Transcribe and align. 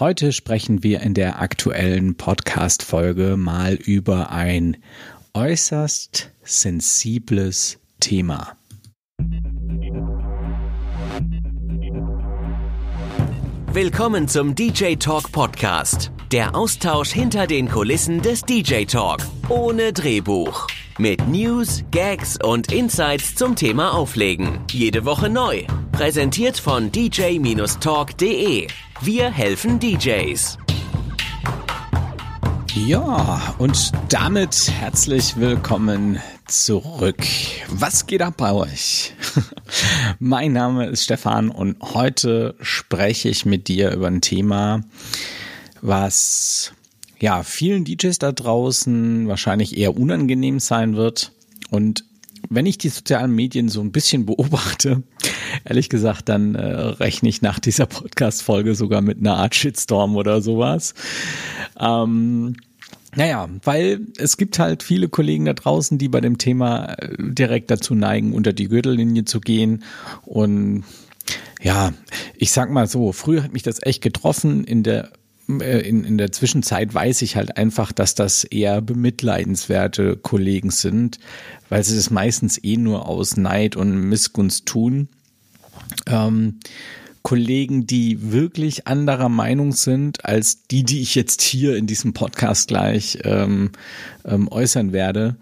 Heute 0.00 0.32
sprechen 0.32 0.82
wir 0.82 1.02
in 1.02 1.12
der 1.12 1.42
aktuellen 1.42 2.14
Podcast-Folge 2.14 3.36
mal 3.36 3.74
über 3.74 4.30
ein 4.30 4.78
äußerst 5.34 6.32
sensibles 6.42 7.78
Thema. 8.00 8.56
Willkommen 13.74 14.26
zum 14.26 14.54
DJ 14.54 14.94
Talk 14.94 15.32
Podcast. 15.32 16.10
Der 16.32 16.54
Austausch 16.54 17.10
hinter 17.10 17.46
den 17.46 17.68
Kulissen 17.68 18.22
des 18.22 18.40
DJ 18.40 18.86
Talk. 18.86 19.18
Ohne 19.50 19.92
Drehbuch. 19.92 20.66
Mit 20.98 21.26
News, 21.28 21.82
Gags 21.90 22.38
und 22.42 22.72
Insights 22.72 23.34
zum 23.34 23.56
Thema 23.56 23.94
Auflegen. 23.94 24.60
Jede 24.70 25.04
Woche 25.04 25.30
neu. 25.30 25.64
Präsentiert 25.92 26.58
von 26.58 26.90
dj-talk.de. 26.92 28.66
Wir 29.00 29.30
helfen 29.30 29.78
DJs. 29.78 30.58
Ja, 32.74 33.54
und 33.58 33.92
damit 34.08 34.70
herzlich 34.78 35.36
willkommen 35.36 36.20
zurück. 36.46 37.24
Was 37.68 38.06
geht 38.06 38.22
ab 38.22 38.34
bei 38.36 38.52
euch? 38.52 39.14
mein 40.18 40.52
Name 40.52 40.86
ist 40.86 41.04
Stefan 41.04 41.50
und 41.50 41.76
heute 41.80 42.54
spreche 42.60 43.28
ich 43.28 43.46
mit 43.46 43.68
dir 43.68 43.92
über 43.92 44.06
ein 44.06 44.20
Thema, 44.20 44.82
was 45.80 46.72
ja, 47.20 47.42
vielen 47.42 47.84
DJs 47.84 48.18
da 48.18 48.32
draußen 48.32 49.28
wahrscheinlich 49.28 49.76
eher 49.76 49.96
unangenehm 49.96 50.58
sein 50.58 50.96
wird. 50.96 51.32
Und 51.70 52.04
wenn 52.48 52.66
ich 52.66 52.78
die 52.78 52.88
sozialen 52.88 53.34
Medien 53.34 53.68
so 53.68 53.80
ein 53.80 53.92
bisschen 53.92 54.26
beobachte, 54.26 55.02
ehrlich 55.64 55.88
gesagt, 55.88 56.28
dann 56.28 56.54
äh, 56.54 56.64
rechne 56.64 57.28
ich 57.28 57.42
nach 57.42 57.58
dieser 57.58 57.86
Podcast-Folge 57.86 58.74
sogar 58.74 59.02
mit 59.02 59.18
einer 59.18 59.36
Art 59.36 59.54
Shitstorm 59.54 60.16
oder 60.16 60.40
sowas. 60.40 60.94
Ähm, 61.78 62.56
naja, 63.14 63.48
weil 63.64 64.06
es 64.16 64.36
gibt 64.36 64.58
halt 64.58 64.82
viele 64.82 65.08
Kollegen 65.08 65.44
da 65.44 65.52
draußen, 65.52 65.98
die 65.98 66.08
bei 66.08 66.20
dem 66.20 66.38
Thema 66.38 66.94
äh, 66.94 67.16
direkt 67.18 67.70
dazu 67.70 67.94
neigen, 67.94 68.32
unter 68.32 68.52
die 68.52 68.68
Gürtellinie 68.68 69.24
zu 69.24 69.40
gehen. 69.40 69.84
Und 70.22 70.84
ja, 71.60 71.92
ich 72.36 72.52
sag 72.52 72.70
mal 72.70 72.86
so, 72.86 73.12
früher 73.12 73.42
hat 73.42 73.52
mich 73.52 73.62
das 73.62 73.82
echt 73.82 74.02
getroffen. 74.02 74.64
In 74.64 74.82
der 74.82 75.10
in, 75.58 76.04
in 76.04 76.18
der 76.18 76.30
Zwischenzeit 76.30 76.94
weiß 76.94 77.22
ich 77.22 77.36
halt 77.36 77.56
einfach, 77.56 77.92
dass 77.92 78.14
das 78.14 78.44
eher 78.44 78.80
bemitleidenswerte 78.80 80.16
Kollegen 80.16 80.70
sind, 80.70 81.18
weil 81.68 81.82
sie 81.82 81.96
das 81.96 82.10
meistens 82.10 82.62
eh 82.62 82.76
nur 82.76 83.08
aus 83.08 83.36
Neid 83.36 83.74
und 83.74 84.08
Missgunst 84.08 84.66
tun. 84.66 85.08
Ähm, 86.06 86.60
Kollegen, 87.22 87.86
die 87.86 88.32
wirklich 88.32 88.86
anderer 88.86 89.28
Meinung 89.28 89.72
sind 89.72 90.24
als 90.24 90.62
die, 90.66 90.84
die 90.84 91.02
ich 91.02 91.14
jetzt 91.14 91.42
hier 91.42 91.76
in 91.76 91.86
diesem 91.86 92.14
Podcast 92.14 92.68
gleich 92.68 93.18
ähm, 93.24 93.72
ähm, 94.24 94.48
äußern 94.48 94.92
werde, 94.92 95.36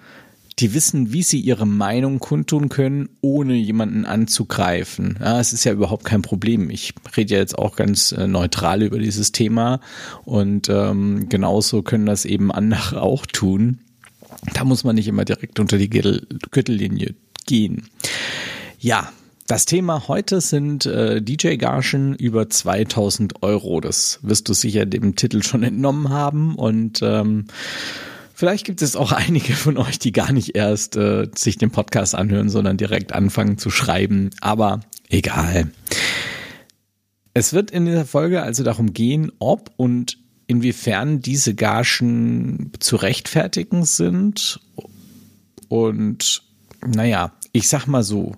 die 0.58 0.74
wissen, 0.74 1.12
wie 1.12 1.22
sie 1.22 1.40
ihre 1.40 1.66
Meinung 1.66 2.18
kundtun 2.18 2.68
können, 2.68 3.08
ohne 3.20 3.54
jemanden 3.54 4.04
anzugreifen. 4.04 5.18
Ja, 5.20 5.38
es 5.38 5.52
ist 5.52 5.64
ja 5.64 5.72
überhaupt 5.72 6.04
kein 6.04 6.22
Problem. 6.22 6.70
Ich 6.70 6.94
rede 7.16 7.34
ja 7.34 7.40
jetzt 7.40 7.58
auch 7.58 7.76
ganz 7.76 8.12
äh, 8.12 8.26
neutral 8.26 8.82
über 8.82 8.98
dieses 8.98 9.32
Thema 9.32 9.80
und 10.24 10.68
ähm, 10.68 11.28
genauso 11.28 11.82
können 11.82 12.06
das 12.06 12.24
eben 12.24 12.50
andere 12.50 13.02
auch 13.02 13.26
tun. 13.26 13.78
Da 14.54 14.64
muss 14.64 14.84
man 14.84 14.96
nicht 14.96 15.08
immer 15.08 15.24
direkt 15.24 15.58
unter 15.60 15.78
die 15.78 15.90
Gürtellinie 15.90 17.14
gehen. 17.46 17.88
Ja, 18.78 19.10
das 19.46 19.64
Thema 19.64 20.08
heute 20.08 20.40
sind 20.40 20.86
äh, 20.86 21.22
DJ-Gagen 21.22 22.14
über 22.14 22.50
2000 22.50 23.42
Euro. 23.42 23.80
Das 23.80 24.20
wirst 24.22 24.48
du 24.48 24.52
sicher 24.52 24.86
dem 24.86 25.16
Titel 25.16 25.42
schon 25.42 25.62
entnommen 25.64 26.10
haben 26.10 26.54
und 26.54 27.00
ähm, 27.02 27.46
Vielleicht 28.38 28.64
gibt 28.64 28.82
es 28.82 28.94
auch 28.94 29.10
einige 29.26 29.52
von 29.52 29.76
euch, 29.76 29.98
die 29.98 30.12
gar 30.12 30.32
nicht 30.32 30.54
erst 30.54 30.94
äh, 30.94 31.26
sich 31.34 31.58
den 31.58 31.72
Podcast 31.72 32.14
anhören, 32.14 32.48
sondern 32.48 32.76
direkt 32.76 33.12
anfangen 33.12 33.58
zu 33.58 33.68
schreiben. 33.68 34.30
Aber 34.40 34.78
egal. 35.08 35.72
Es 37.34 37.52
wird 37.52 37.72
in 37.72 37.86
dieser 37.86 38.06
Folge 38.06 38.40
also 38.40 38.62
darum 38.62 38.92
gehen, 38.92 39.32
ob 39.40 39.72
und 39.76 40.18
inwiefern 40.46 41.18
diese 41.18 41.56
Gagen 41.56 42.70
zu 42.78 42.94
rechtfertigen 42.94 43.84
sind. 43.84 44.60
Und 45.66 46.44
naja, 46.86 47.32
ich 47.50 47.66
sag 47.66 47.88
mal 47.88 48.04
so, 48.04 48.36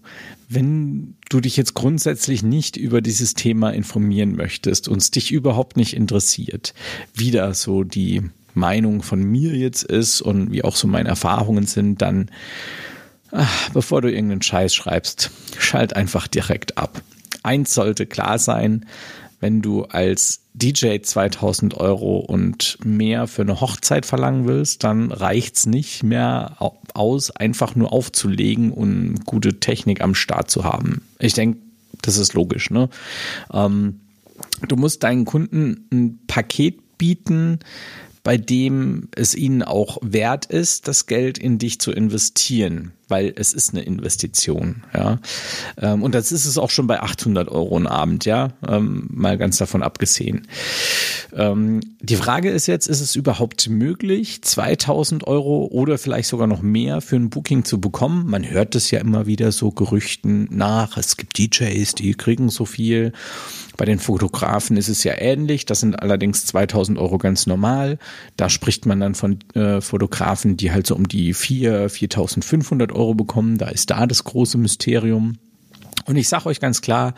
wenn 0.49 1.15
du 1.28 1.41
dich 1.41 1.59
jetzt 1.59 1.75
grundsätzlich 1.75 2.43
nicht 2.43 2.78
über 2.78 3.03
dieses 3.03 3.34
Thema 3.34 3.69
informieren 3.69 4.34
möchtest 4.34 4.89
und 4.89 4.97
es 4.97 5.10
dich 5.10 5.31
überhaupt 5.31 5.77
nicht 5.77 5.93
interessiert, 5.93 6.72
wieder 7.12 7.53
so 7.53 7.84
die 7.84 8.22
Meinung 8.55 9.03
von 9.03 9.22
mir 9.22 9.56
jetzt 9.56 9.83
ist 9.84 10.21
und 10.21 10.53
wie 10.53 10.65
auch 10.65 10.77
so 10.77 10.88
meine 10.88 11.09
Erfahrungen 11.09 11.66
sind, 11.66 12.03
dann, 12.03 12.31
ach, 13.31 13.71
bevor 13.71 14.03
du 14.03 14.11
irgendeinen 14.11 14.43
Scheiß 14.43 14.75
schreibst, 14.75 15.31
schalt 15.59 15.94
einfach 15.94 16.27
direkt 16.27 16.78
ab. 16.78 17.03
Eins 17.43 17.75
sollte 17.75 18.06
klar 18.06 18.39
sein, 18.39 18.87
wenn 19.41 19.62
du 19.62 19.84
als 19.84 20.43
DJ 20.53 20.99
2000 21.00 21.75
Euro 21.75 22.19
und 22.19 22.78
mehr 22.84 23.27
für 23.27 23.43
eine 23.43 23.60
Hochzeit 23.60 24.05
verlangen 24.05 24.47
willst, 24.47 24.84
dann 24.84 25.10
reicht's 25.10 25.65
nicht 25.65 26.03
mehr 26.03 26.56
aus, 26.93 27.31
einfach 27.31 27.75
nur 27.75 27.93
aufzulegen 27.93 28.71
und 28.71 29.25
gute 29.25 29.60
Technik 29.60 30.03
am 30.03 30.15
Start 30.15 30.50
zu 30.50 30.65
haben. 30.65 31.03
Ich 31.19 31.33
denke, 31.33 31.59
das 32.03 32.19
ist 32.19 32.34
logisch. 32.34 32.71
Ne? 32.71 32.91
Ähm, 33.53 34.00
du 34.69 34.77
musst 34.77 35.03
deinen 35.03 35.25
Kunden 35.25 35.87
ein 35.91 36.19
Paket 36.27 36.99
bieten, 36.99 37.60
bei 38.23 38.37
dem 38.37 39.09
es 39.15 39.35
ihnen 39.35 39.63
auch 39.63 39.99
wert 40.03 40.47
ist, 40.47 40.89
das 40.89 41.07
Geld 41.07 41.39
in 41.39 41.59
dich 41.59 41.81
zu 41.81 41.93
investieren, 41.93 42.93
weil 43.10 43.32
es 43.37 43.53
ist 43.53 43.75
eine 43.75 43.82
Investition, 43.82 44.82
ja. 44.94 45.19
Ähm, 45.81 46.03
und 46.03 46.15
das 46.15 46.32
ist 46.32 46.47
es 46.47 46.59
auch 46.59 46.71
schon 46.71 46.87
bei 46.87 47.00
800 47.00 47.48
Euro 47.48 47.76
ein 47.76 47.87
Abend, 47.87 48.25
ja, 48.25 48.53
ähm, 48.66 49.09
mal 49.10 49.38
ganz 49.38 49.59
davon 49.59 49.82
abgesehen. 49.82 50.47
Ähm, 51.32 51.81
die 52.00 52.16
Frage 52.16 52.50
ist 52.50 52.66
jetzt, 52.66 52.87
ist 52.87 53.00
es 53.00 53.16
überhaupt 53.16 53.69
möglich, 53.69 54.43
2000 54.43 55.26
Euro 55.26 55.66
oder 55.71 55.98
vielleicht 55.98 56.28
sogar 56.28 56.47
noch 56.47 56.62
mehr 56.62 57.00
für 57.00 57.16
ein 57.16 57.31
Booking 57.31 57.65
zu 57.65 57.81
bekommen? 57.81 58.26
Man 58.26 58.48
hört 58.48 58.75
es 58.75 58.91
ja 58.91 59.00
immer 59.00 59.27
wieder 59.27 59.53
so 59.53 59.71
Gerüchten 59.71 60.48
nach, 60.50 60.97
es 60.97 61.16
gibt 61.16 61.38
DJs, 61.38 61.94
die 61.94 62.15
kriegen 62.15 62.48
so 62.48 62.65
viel. 62.65 63.12
Bei 63.81 63.87
den 63.87 63.98
Fotografen 63.98 64.77
ist 64.77 64.91
es 64.91 65.04
ja 65.04 65.15
ähnlich. 65.16 65.65
Das 65.65 65.81
sind 65.81 66.03
allerdings 66.03 66.44
2000 66.44 66.98
Euro 66.98 67.16
ganz 67.16 67.47
normal. 67.47 67.98
Da 68.37 68.50
spricht 68.50 68.84
man 68.84 69.00
dann 69.00 69.15
von 69.15 69.38
äh, 69.54 69.81
Fotografen, 69.81 70.59
die 70.59 70.71
halt 70.71 70.87
so 70.87 70.94
um 70.94 71.09
die 71.09 71.32
4, 71.32 71.88
4500 71.88 72.92
Euro 72.92 73.00
bekommen. 73.15 73.59
Da 73.59 73.69
ist 73.69 73.91
da 73.91 74.06
das 74.06 74.25
große 74.25 74.59
Mysterium. 74.59 75.38
Und 76.06 76.16
ich 76.16 76.28
sage 76.28 76.47
euch 76.47 76.61
ganz 76.61 76.81
klar, 76.81 77.15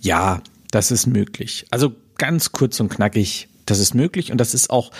ja, 0.00 0.42
das 0.70 0.90
ist 0.90 1.06
möglich. 1.06 1.66
Also 1.70 1.92
ganz 2.18 2.52
kurz 2.52 2.80
und 2.80 2.88
knackig, 2.88 3.48
das 3.66 3.78
ist 3.78 3.94
möglich 3.94 4.32
und 4.32 4.38
das 4.38 4.54
ist 4.54 4.70
auch 4.70 4.90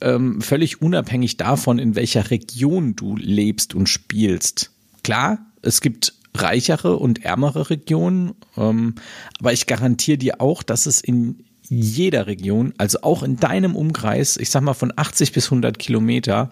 ähm, 0.00 0.40
völlig 0.40 0.82
unabhängig 0.82 1.36
davon, 1.36 1.78
in 1.78 1.94
welcher 1.94 2.30
Region 2.30 2.94
du 2.94 3.16
lebst 3.16 3.74
und 3.74 3.88
spielst. 3.88 4.70
Klar, 5.02 5.38
es 5.62 5.80
gibt 5.80 6.14
reichere 6.34 6.96
und 6.96 7.24
ärmere 7.24 7.70
Regionen. 7.70 8.34
Ähm, 8.56 8.94
aber 9.38 9.52
ich 9.52 9.66
garantiere 9.66 10.18
dir 10.18 10.40
auch, 10.40 10.62
dass 10.62 10.86
es 10.86 11.00
in 11.00 11.44
jeder 11.68 12.26
Region, 12.26 12.72
also 12.78 13.00
auch 13.02 13.22
in 13.22 13.36
deinem 13.36 13.76
Umkreis, 13.76 14.36
ich 14.36 14.50
sag 14.50 14.62
mal 14.62 14.74
von 14.74 14.92
80 14.94 15.32
bis 15.32 15.46
100 15.46 15.78
Kilometer, 15.78 16.50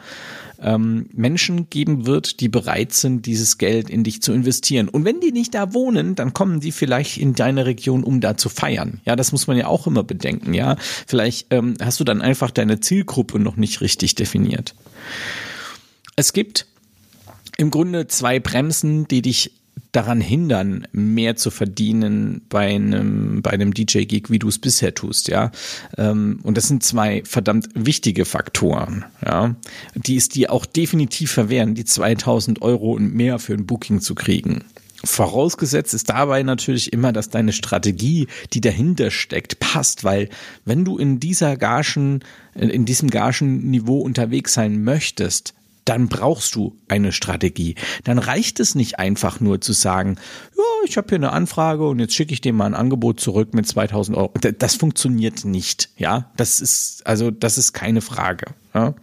ähm, 0.60 1.06
Menschen 1.12 1.69
geben 1.71 2.06
wird, 2.06 2.41
die 2.41 2.49
bereit 2.49 2.93
sind, 2.93 3.27
dieses 3.27 3.59
Geld 3.59 3.91
in 3.91 4.04
dich 4.04 4.22
zu 4.22 4.32
investieren. 4.32 4.88
Und 4.88 5.04
wenn 5.04 5.21
die 5.21 5.32
nicht 5.32 5.54
da 5.54 5.75
wohnen, 5.75 6.15
dann 6.15 6.32
kommen 6.32 6.60
die 6.60 6.72
vielleicht 6.72 7.19
in 7.19 7.34
deine 7.34 7.66
Region, 7.66 8.04
um 8.04 8.21
da 8.21 8.37
zu 8.37 8.49
feiern. 8.49 9.00
Ja, 9.04 9.16
das 9.16 9.32
muss 9.32 9.47
man 9.47 9.56
ja 9.56 9.66
auch 9.66 9.87
immer 9.87 10.03
bedenken. 10.03 10.54
Ja, 10.54 10.77
vielleicht 11.06 11.48
ähm, 11.50 11.75
hast 11.81 12.01
du 12.01 12.04
dann 12.04 12.22
einfach 12.22 12.51
deine 12.51 12.80
Zielgruppe 12.80 13.39
noch 13.39 13.57
nicht 13.57 13.80
richtig 13.80 14.15
definiert. 14.15 14.74
Es 16.16 16.33
gibt 16.33 16.66
im 17.59 17.71
Grunde 17.71 18.07
zwei 18.07 18.39
Bremsen, 18.39 19.09
die 19.09 19.22
dich 19.22 19.53
daran 19.97 20.21
hindern, 20.21 20.87
mehr 20.93 21.37
zu 21.37 21.51
verdienen 21.51 22.43
bei 22.48 22.75
einem, 22.75 23.43
bei 23.43 23.51
einem 23.51 23.72
DJ-Gig, 23.72 24.31
wie 24.31 24.39
du 24.39 24.48
es 24.48 24.59
bisher 24.59 24.95
tust, 24.95 25.28
ja. 25.28 25.51
Ähm, 25.97 26.41
und 26.43 26.57
das 26.57 26.69
sind 26.69 26.83
zwei 26.83 27.22
verdammt 27.25 27.69
wichtige 27.75 28.25
Faktoren, 28.25 29.07
ja, 29.25 29.57
die 29.95 30.16
es 30.16 30.28
dir 30.28 30.53
auch 30.53 30.66
definitiv 30.66 31.33
verwehren, 31.33 31.75
die 31.75 31.84
2000 31.84 32.63
Euro 32.63 32.93
und 32.93 33.15
mehr 33.15 33.39
für 33.39 33.54
ein 33.54 33.66
Booking 33.66 34.01
zu 34.01 34.15
kriegen. 34.15 34.65
Vorausgesetzt 35.04 35.95
ist 35.95 36.10
dabei 36.10 36.43
natürlich 36.43 36.93
immer, 36.93 37.13
dass 37.13 37.31
deine 37.31 37.53
Strategie, 37.53 38.28
die 38.53 38.60
dahinter 38.60 39.10
steckt, 39.10 39.60
passt, 39.60 40.04
weil 40.04 40.28
wenn 40.65 40.84
du 40.84 40.98
in 40.98 41.21
dieser 41.21 41.57
Gagen, 41.57 42.21
in 42.54 42.84
diesem 42.84 43.10
Gagenniveau 43.10 43.98
unterwegs 43.98 44.54
sein 44.54 44.83
möchtest, 44.83 45.54
dann 45.86 46.09
brauchst 46.09 46.54
du 46.56 46.77
eine 46.88 47.12
Strategie. 47.12 47.77
Dann 48.04 48.18
reicht 48.18 48.60
es 48.60 48.74
nicht 48.74 48.98
einfach 48.98 49.41
nur 49.41 49.60
zu 49.60 49.72
sagen, 49.72 50.16
ja, 50.56 50.65
ich 50.84 50.97
habe 50.97 51.09
hier 51.09 51.16
eine 51.16 51.33
Anfrage 51.33 51.88
und 51.88 52.00
jetzt 52.00 52.15
schicke 52.15 52.34
ich 52.34 52.41
dem 52.41 52.56
mal 52.56 52.66
ein 52.66 52.74
Angebot 52.74 53.21
zurück 53.21 53.54
mit 53.54 53.66
2000 53.66 54.18
Euro. 54.18 54.33
Das 54.59 54.74
funktioniert 54.74 55.44
nicht, 55.44 55.91
ja. 55.97 56.30
Das 56.36 56.60
ist, 56.60 57.06
also, 57.06 57.30
das 57.30 57.56
ist 57.56 57.72
keine 57.72 58.00
Frage. 58.00 58.47
Ja? 58.74 58.94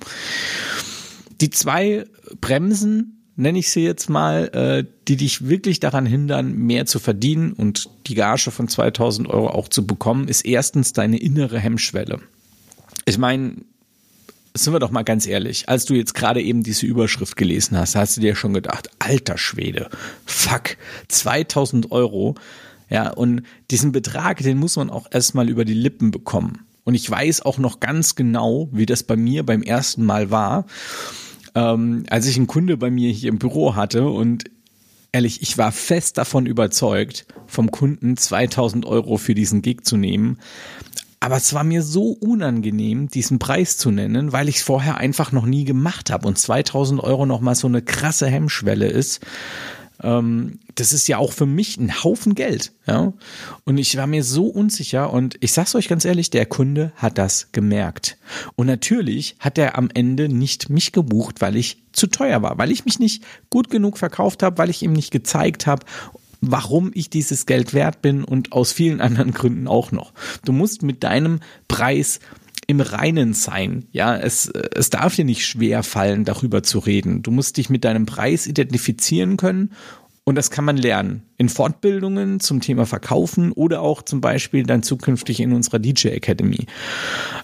Die 1.42 1.50
zwei 1.50 2.06
Bremsen, 2.42 3.24
nenne 3.36 3.60
ich 3.60 3.72
sie 3.72 3.84
jetzt 3.84 4.10
mal, 4.10 4.50
äh, 4.54 4.86
die 5.08 5.16
dich 5.16 5.48
wirklich 5.48 5.80
daran 5.80 6.06
hindern, 6.06 6.54
mehr 6.54 6.86
zu 6.86 7.00
verdienen 7.00 7.54
und 7.54 7.90
die 8.08 8.16
Gage 8.16 8.52
von 8.52 8.68
2000 8.68 9.28
Euro 9.30 9.48
auch 9.48 9.70
zu 9.70 9.88
bekommen, 9.88 10.28
ist 10.28 10.46
erstens 10.46 10.94
deine 10.94 11.18
innere 11.18 11.60
Hemmschwelle. 11.60 12.20
Ich 13.06 13.18
meine, 13.18 13.56
sind 14.56 14.74
wir 14.74 14.80
doch 14.80 14.92
mal 14.92 15.04
ganz 15.04 15.26
ehrlich, 15.26 15.68
als 15.68 15.86
du 15.86 15.96
jetzt 15.96 16.14
gerade 16.14 16.42
eben 16.42 16.64
diese 16.64 16.86
Überschrift 16.86 17.36
gelesen 17.36 17.78
hast, 17.78 17.96
hast 17.96 18.18
du 18.18 18.22
dir 18.22 18.36
schon 18.36 18.54
gedacht, 18.54 18.90
alter 19.00 19.38
Schwede, 19.38 19.90
fuck, 20.26 20.78
2000 21.08 21.92
Euro. 21.92 22.36
Ja, 22.90 23.10
und 23.10 23.44
diesen 23.72 23.92
Betrag, 23.92 24.38
den 24.44 24.58
muss 24.58 24.76
man 24.76 24.92
auch 24.92 25.08
erstmal 25.12 25.50
über 25.50 25.66
die 25.66 25.74
Lippen 25.74 26.12
bekommen. 26.12 26.66
Und 26.84 26.96
ich 26.96 27.10
weiß 27.10 27.42
auch 27.42 27.58
noch 27.58 27.80
ganz 27.80 28.16
genau, 28.16 28.70
wie 28.72 28.86
das 28.86 29.04
bei 29.04 29.16
mir 29.16 29.44
beim 29.44 29.64
ersten 29.64 30.06
Mal 30.06 30.30
war, 30.30 30.66
ähm, 31.56 32.04
als 32.10 32.28
ich 32.28 32.38
einen 32.38 32.48
Kunde 32.48 32.78
bei 32.78 32.92
mir 32.92 33.10
hier 33.12 33.30
im 33.30 33.40
Büro 33.40 33.76
hatte 33.76 34.08
und 34.08 34.44
ehrlich, 35.12 35.42
ich 35.42 35.58
war 35.58 35.72
fest 35.72 36.18
davon 36.18 36.46
überzeugt, 36.46 37.26
vom 37.48 37.72
Kunden 37.72 38.18
2000 38.18 38.86
Euro 38.86 39.18
für 39.18 39.36
diesen 39.36 39.62
Gig 39.62 39.82
zu 39.84 39.96
nehmen. 39.96 40.40
Aber 41.24 41.38
es 41.38 41.54
war 41.54 41.64
mir 41.64 41.84
so 41.84 42.18
unangenehm, 42.20 43.08
diesen 43.08 43.40
Preis 43.40 43.78
zu 43.78 43.92
nennen, 43.92 44.34
weil 44.34 44.50
ich 44.50 44.58
es 44.58 44.62
vorher 44.62 44.98
einfach 44.98 45.32
noch 45.32 45.46
nie 45.46 45.64
gemacht 45.64 46.12
habe 46.12 46.28
und 46.28 46.38
2000 46.38 47.02
Euro 47.02 47.26
nochmal 47.26 47.56
so 47.56 47.66
eine 47.66 47.82
krasse 47.82 48.28
Hemmschwelle 48.28 48.88
ist. 48.88 49.22
Ähm, 50.02 50.60
das 50.76 50.92
ist 50.92 51.08
ja 51.08 51.20
auch 51.20 51.32
für 51.32 51.46
mich 51.46 51.78
ein 51.78 52.04
Haufen 52.04 52.36
Geld. 52.36 52.74
Ja? 52.88 53.14
Und 53.64 53.78
ich 53.78 53.96
war 53.96 54.06
mir 54.06 54.22
so 54.22 54.48
unsicher 54.48 55.14
und 55.14 55.38
ich 55.40 55.54
sag's 55.54 55.76
euch 55.76 55.88
ganz 55.88 56.04
ehrlich, 56.04 56.30
der 56.30 56.46
Kunde 56.46 56.92
hat 56.98 57.18
das 57.18 57.54
gemerkt. 57.54 58.18
Und 58.58 58.68
natürlich 58.68 59.38
hat 59.40 59.58
er 59.58 59.78
am 59.78 59.90
Ende 59.94 60.28
nicht 60.28 60.70
mich 60.70 60.92
gebucht, 60.92 61.40
weil 61.40 61.56
ich 61.56 61.84
zu 61.94 62.08
teuer 62.08 62.42
war, 62.42 62.58
weil 62.58 62.70
ich 62.70 62.84
mich 62.84 63.00
nicht 63.00 63.24
gut 63.50 63.70
genug 63.70 63.98
verkauft 63.98 64.44
habe, 64.44 64.58
weil 64.58 64.70
ich 64.70 64.84
ihm 64.84 64.92
nicht 64.92 65.12
gezeigt 65.12 65.68
habe, 65.68 65.86
warum 66.52 66.92
ich 66.94 67.10
dieses 67.10 67.46
Geld 67.46 67.74
wert 67.74 68.02
bin 68.02 68.24
und 68.24 68.52
aus 68.52 68.74
vielen 68.74 69.02
anderen 69.02 69.32
Gründen 69.32 69.68
auch 69.68 69.92
noch. 69.92 70.14
Du 70.46 70.52
musst 70.52 70.84
mit 70.84 71.04
deinem 71.04 71.40
Preis 71.68 72.20
im 72.68 72.80
Reinen 72.80 73.34
sein. 73.34 73.86
Ja, 73.92 74.16
es, 74.16 74.48
es 74.48 74.90
darf 74.90 75.16
dir 75.16 75.26
nicht 75.26 75.46
schwer 75.46 75.84
fallen, 75.84 76.24
darüber 76.24 76.64
zu 76.64 76.80
reden. 76.80 77.22
Du 77.22 77.32
musst 77.32 77.58
dich 77.58 77.70
mit 77.70 77.84
deinem 77.84 78.06
Preis 78.06 78.48
identifizieren 78.48 79.38
können 79.38 79.72
und 80.24 80.36
das 80.36 80.50
kann 80.50 80.64
man 80.64 80.78
lernen. 80.78 81.24
In 81.38 81.50
Fortbildungen 81.50 82.40
zum 82.40 82.62
Thema 82.62 82.86
Verkaufen 82.86 83.52
oder 83.52 83.82
auch 83.82 84.02
zum 84.02 84.22
Beispiel 84.22 84.64
dann 84.64 84.84
zukünftig 84.84 85.42
in 85.42 85.52
unserer 85.52 85.80
DJ 85.80 86.10
Academy. 86.10 86.66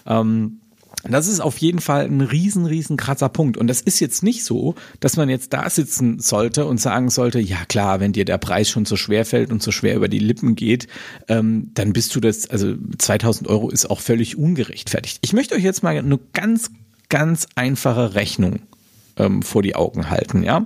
Ähm, 0.06 0.59
das 1.08 1.26
ist 1.26 1.40
auf 1.40 1.58
jeden 1.58 1.80
Fall 1.80 2.04
ein 2.04 2.20
riesen, 2.20 2.66
riesen 2.66 2.96
krasser 2.96 3.28
Punkt. 3.28 3.56
Und 3.56 3.66
das 3.66 3.80
ist 3.80 4.00
jetzt 4.00 4.22
nicht 4.22 4.44
so, 4.44 4.74
dass 5.00 5.16
man 5.16 5.28
jetzt 5.28 5.52
da 5.52 5.68
sitzen 5.70 6.20
sollte 6.20 6.66
und 6.66 6.80
sagen 6.80 7.10
sollte, 7.10 7.40
ja 7.40 7.64
klar, 7.68 8.00
wenn 8.00 8.12
dir 8.12 8.24
der 8.24 8.38
Preis 8.38 8.68
schon 8.68 8.84
so 8.84 8.96
schwer 8.96 9.24
fällt 9.24 9.50
und 9.50 9.62
so 9.62 9.70
schwer 9.70 9.96
über 9.96 10.08
die 10.08 10.18
Lippen 10.18 10.54
geht, 10.56 10.88
ähm, 11.28 11.70
dann 11.74 11.92
bist 11.92 12.14
du 12.14 12.20
das, 12.20 12.48
also 12.50 12.74
2000 12.98 13.48
Euro 13.48 13.70
ist 13.70 13.88
auch 13.88 14.00
völlig 14.00 14.36
ungerechtfertigt. 14.36 15.18
Ich 15.22 15.32
möchte 15.32 15.54
euch 15.54 15.64
jetzt 15.64 15.82
mal 15.82 15.96
eine 15.96 16.18
ganz, 16.32 16.70
ganz 17.08 17.46
einfache 17.54 18.14
Rechnung 18.14 18.60
ähm, 19.16 19.42
vor 19.42 19.62
die 19.62 19.76
Augen 19.76 20.10
halten, 20.10 20.42
ja. 20.42 20.64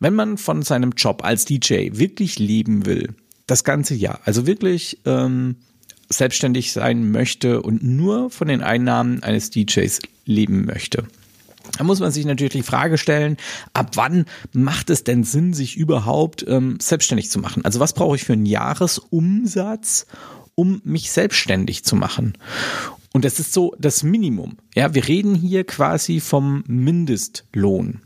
Wenn 0.00 0.14
man 0.14 0.38
von 0.38 0.62
seinem 0.62 0.92
Job 0.96 1.24
als 1.24 1.44
DJ 1.44 1.90
wirklich 1.92 2.38
leben 2.38 2.86
will, 2.86 3.14
das 3.46 3.64
ganze 3.64 3.94
Jahr, 3.94 4.20
also 4.24 4.46
wirklich, 4.46 5.00
ähm, 5.04 5.56
selbstständig 6.08 6.72
sein 6.72 7.10
möchte 7.10 7.62
und 7.62 7.82
nur 7.82 8.30
von 8.30 8.48
den 8.48 8.62
Einnahmen 8.62 9.22
eines 9.22 9.50
DJs 9.50 10.00
leben 10.24 10.64
möchte. 10.64 11.06
Da 11.78 11.84
muss 11.84 12.00
man 12.00 12.12
sich 12.12 12.24
natürlich 12.24 12.52
die 12.52 12.62
Frage 12.62 12.98
stellen, 12.98 13.36
ab 13.72 13.92
wann 13.94 14.26
macht 14.52 14.90
es 14.90 15.02
denn 15.02 15.24
Sinn, 15.24 15.54
sich 15.54 15.76
überhaupt 15.76 16.44
ähm, 16.46 16.78
selbstständig 16.80 17.30
zu 17.30 17.38
machen? 17.38 17.64
Also 17.64 17.80
was 17.80 17.94
brauche 17.94 18.16
ich 18.16 18.24
für 18.24 18.34
einen 18.34 18.46
Jahresumsatz, 18.46 20.06
um 20.54 20.80
mich 20.84 21.10
selbstständig 21.10 21.84
zu 21.84 21.96
machen? 21.96 22.34
Und 23.16 23.24
das 23.24 23.38
ist 23.38 23.52
so 23.52 23.76
das 23.78 24.02
Minimum. 24.02 24.56
Ja, 24.74 24.92
wir 24.92 25.06
reden 25.06 25.36
hier 25.36 25.62
quasi 25.62 26.18
vom 26.18 26.64
Mindestlohn. 26.66 28.00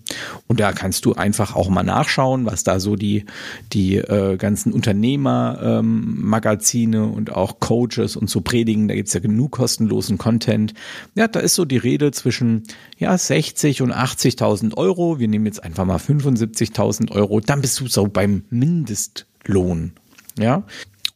Und 0.46 0.60
da 0.60 0.72
kannst 0.72 1.06
du 1.06 1.14
einfach 1.14 1.56
auch 1.56 1.70
mal 1.70 1.82
nachschauen, 1.82 2.44
was 2.44 2.62
da 2.62 2.78
so 2.78 2.94
die, 2.94 3.24
die 3.72 3.96
äh, 3.96 4.36
ganzen 4.36 4.70
Unternehmermagazine 4.70 6.98
ähm, 6.98 7.10
und 7.10 7.32
auch 7.32 7.58
Coaches 7.58 8.16
und 8.16 8.28
so 8.28 8.42
predigen. 8.42 8.86
Da 8.86 8.94
gibt's 8.94 9.14
ja 9.14 9.20
genug 9.20 9.52
kostenlosen 9.52 10.18
Content. 10.18 10.74
Ja, 11.14 11.26
da 11.26 11.40
ist 11.40 11.54
so 11.54 11.64
die 11.64 11.78
Rede 11.78 12.10
zwischen 12.10 12.64
ja 12.98 13.16
60 13.16 13.80
und 13.80 13.94
80.000 13.94 14.76
Euro. 14.76 15.18
Wir 15.18 15.28
nehmen 15.28 15.46
jetzt 15.46 15.64
einfach 15.64 15.86
mal 15.86 15.96
75.000 15.96 17.12
Euro. 17.12 17.40
Dann 17.40 17.62
bist 17.62 17.80
du 17.80 17.86
so 17.86 18.08
beim 18.08 18.44
Mindestlohn. 18.50 19.92
Ja, 20.38 20.64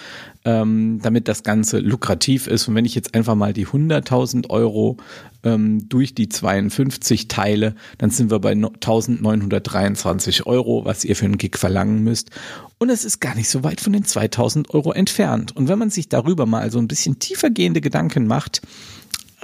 ähm, 0.44 0.98
damit 1.02 1.28
das 1.28 1.44
Ganze 1.44 1.78
lukrativ 1.78 2.48
ist. 2.48 2.66
Und 2.66 2.74
wenn 2.74 2.84
ich 2.84 2.96
jetzt 2.96 3.14
einfach 3.14 3.36
mal 3.36 3.52
die 3.52 3.66
100.000 3.66 4.50
Euro 4.50 4.96
ähm, 5.44 5.88
durch 5.88 6.14
die 6.14 6.28
52 6.28 7.28
teile, 7.28 7.76
dann 7.98 8.10
sind 8.10 8.30
wir 8.30 8.40
bei 8.40 8.52
1.923 8.52 10.46
Euro, 10.46 10.84
was 10.84 11.04
ihr 11.04 11.14
für 11.14 11.26
einen 11.26 11.38
Gig 11.38 11.56
verlangen 11.56 12.02
müsst. 12.02 12.30
Und 12.78 12.90
es 12.90 13.04
ist 13.04 13.20
gar 13.20 13.36
nicht 13.36 13.48
so 13.48 13.62
weit 13.62 13.80
von 13.80 13.92
den 13.92 14.04
2.000 14.04 14.70
Euro 14.70 14.92
entfernt. 14.92 15.56
Und 15.56 15.68
wenn 15.68 15.78
man 15.78 15.90
sich 15.90 16.08
darüber 16.08 16.46
mal 16.46 16.72
so 16.72 16.78
ein 16.78 16.88
bisschen 16.88 17.20
tiefergehende 17.20 17.80
Gedanken 17.80 18.26
macht, 18.26 18.62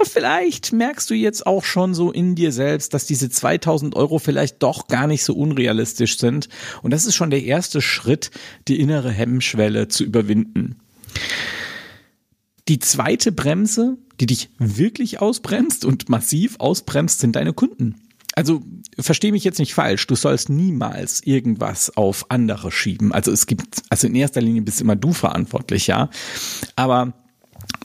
vielleicht 0.05 0.73
merkst 0.73 1.09
du 1.09 1.13
jetzt 1.13 1.45
auch 1.45 1.63
schon 1.63 1.93
so 1.93 2.11
in 2.11 2.35
dir 2.35 2.51
selbst, 2.51 2.93
dass 2.93 3.05
diese 3.05 3.29
2000 3.29 3.95
Euro 3.95 4.19
vielleicht 4.19 4.61
doch 4.63 4.87
gar 4.87 5.07
nicht 5.07 5.23
so 5.23 5.33
unrealistisch 5.33 6.17
sind. 6.17 6.49
Und 6.81 6.91
das 6.91 7.05
ist 7.05 7.15
schon 7.15 7.29
der 7.29 7.43
erste 7.43 7.81
Schritt, 7.81 8.31
die 8.67 8.79
innere 8.79 9.11
Hemmschwelle 9.11 9.87
zu 9.87 10.03
überwinden. 10.03 10.77
Die 12.67 12.79
zweite 12.79 13.31
Bremse, 13.31 13.97
die 14.19 14.25
dich 14.25 14.49
wirklich 14.57 15.21
ausbremst 15.21 15.83
und 15.83 16.07
massiv 16.09 16.55
ausbremst, 16.59 17.19
sind 17.19 17.35
deine 17.35 17.53
Kunden. 17.53 17.95
Also 18.35 18.63
verstehe 18.97 19.31
mich 19.31 19.43
jetzt 19.43 19.59
nicht 19.59 19.73
falsch, 19.73 20.07
du 20.07 20.15
sollst 20.15 20.49
niemals 20.49 21.21
irgendwas 21.23 21.95
auf 21.95 22.25
andere 22.29 22.71
schieben. 22.71 23.11
Also 23.11 23.31
es 23.31 23.45
gibt, 23.45 23.83
also 23.89 24.07
in 24.07 24.15
erster 24.15 24.41
Linie 24.41 24.63
bist 24.63 24.81
immer 24.81 24.95
du 24.95 25.13
verantwortlich, 25.13 25.87
ja. 25.87 26.09
Aber 26.75 27.13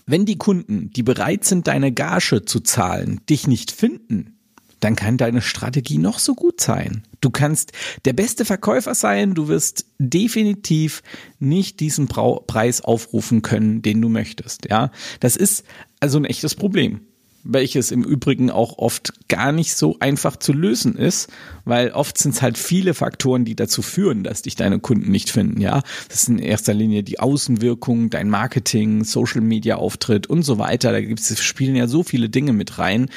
wenn 0.07 0.25
die 0.25 0.39
Kunden, 0.39 0.91
die 0.91 1.03
bereit 1.03 1.45
sind, 1.45 1.67
deine 1.67 1.93
Gage 1.93 2.45
zu 2.45 2.61
zahlen, 2.61 3.21
dich 3.29 3.47
nicht 3.47 3.71
finden, 3.71 4.39
dann 4.81 4.97
kann 4.97 5.17
deine 5.17 5.43
Strategie 5.43 5.99
noch 5.99 6.19
so 6.19 6.35
gut 6.35 6.61
sein. 6.61 7.03
Du 7.21 7.31
kannst 7.31 7.73
der 8.05 8.13
beste 8.13 8.45
Verkäufer 8.45 8.95
sein, 8.95 9.35
du 9.35 9.49
wirst 9.49 9.87
definitiv 9.99 11.03
nicht 11.41 11.81
diesen 11.81 12.07
Preis 12.07 12.81
aufrufen 12.81 13.43
können, 13.43 13.83
den 13.83 14.01
du 14.01 14.09
möchtest, 14.09 14.69
ja. 14.71 14.91
Das 15.21 15.37
ist 15.37 15.65
also 16.01 16.19
ein 16.19 16.25
echtes 16.25 16.55
Problem. 16.55 17.01
Welches 17.45 17.91
im 17.91 18.03
Übrigen 18.03 18.51
auch 18.51 18.79
oft 18.79 19.13
gar 19.29 19.53
nicht 19.53 19.75
so 19.75 19.97
einfach 20.01 20.37
zu 20.37 20.53
lösen 20.53 20.97
ist, 20.97 21.29
weil 21.65 21.93
oft 21.93 22.19
sind 22.19 22.35
es 22.35 22.43
halt 22.43 22.59
viele 22.59 22.95
Faktoren, 22.95 23.45
die 23.45 23.57
dazu 23.57 23.83
führen, 23.83 24.25
dass 24.25 24.43
dich 24.43 24.57
deine 24.57 24.81
Kunden 24.81 25.11
nicht 25.11 25.31
finden, 25.31 25.61
ja. 25.61 25.83
Das 26.09 26.23
sind 26.23 26.39
in 26.39 26.45
erster 26.45 26.75
Linie 26.75 27.03
die 27.03 27.21
Außenwirkung, 27.21 28.11
dein 28.11 28.29
Marketing, 28.29 29.05
Social 29.05 29.41
Media 29.41 29.77
Auftritt 29.77 30.27
und 30.27 30.43
so 30.43 30.59
weiter. 30.59 30.93
Da 30.93 31.01
gibt's, 31.01 31.43
spielen 31.43 31.77
ja 31.77 31.87
so 31.87 32.03
viele 32.03 32.29
Dinge 32.29 32.53
mit 32.53 32.79
rein, 32.79 33.09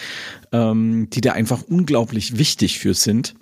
ähm, 0.51 1.09
die 1.11 1.21
da 1.21 1.33
einfach 1.33 1.63
unglaublich 1.63 2.37
wichtig 2.37 2.79
für 2.79 2.93
sind. 2.93 3.35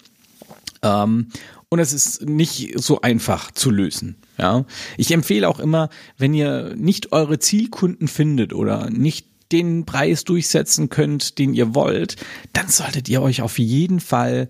Ähm, 0.82 1.28
und 1.70 1.78
es 1.78 1.94
ist 1.94 2.24
nicht 2.24 2.80
so 2.80 3.02
einfach 3.02 3.52
zu 3.52 3.70
lösen. 3.70 4.16
Ja, 4.40 4.66
ich 4.98 5.12
empfehle 5.12 5.48
auch 5.48 5.60
immer, 5.60 5.90
wenn 6.18 6.34
ihr 6.34 6.74
nicht 6.76 7.12
eure 7.12 7.38
Zielkunden 7.40 8.08
findet 8.08 8.54
oder 8.54 8.90
nicht 8.90 9.29
den 9.52 9.86
Preis 9.86 10.24
durchsetzen 10.24 10.90
könnt, 10.90 11.40
den 11.40 11.54
ihr 11.54 11.74
wollt, 11.76 12.16
dann 12.54 12.70
solltet 12.70 13.10
ihr 13.10 13.22
euch 13.22 13.42
auf 13.42 13.58
jeden 13.58 14.00
Fall 14.00 14.50